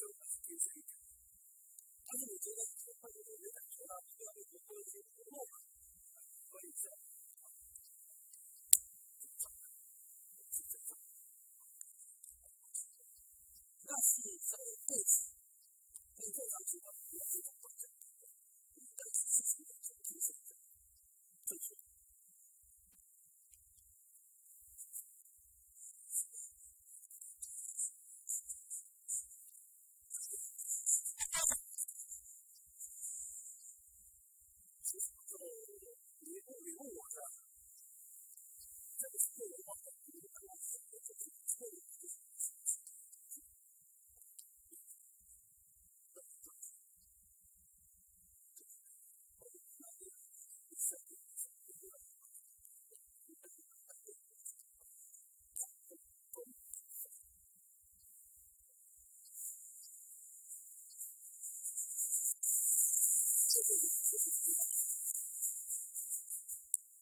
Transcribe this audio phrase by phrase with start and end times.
[0.00, 0.24] 状が
[0.72, 0.80] る。
[2.08, 2.40] あ意味、
[3.20, 4.00] に出た人が、
[17.60, 17.79] こと、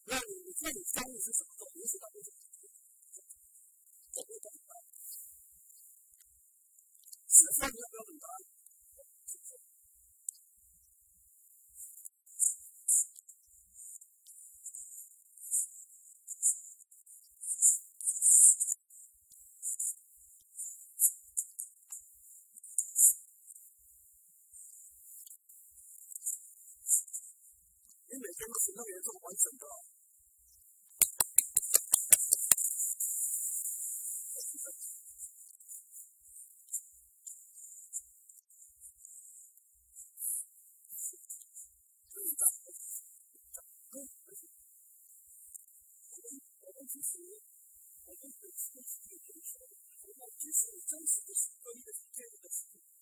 [0.06, 1.50] 那你交易是什么？
[1.75, 2.69] 你是到底怎么做？
[4.12, 4.47] 怎么怎么办？
[4.47, 4.47] 是
[28.48, 29.66] 你每天都是那样做完整的。
[50.88, 52.97] 真实的是对应的是这样的事情，